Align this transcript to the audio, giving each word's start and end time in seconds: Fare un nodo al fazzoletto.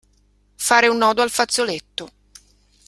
Fare 0.69 0.87
un 0.87 0.97
nodo 0.97 1.21
al 1.21 1.29
fazzoletto. 1.29 2.11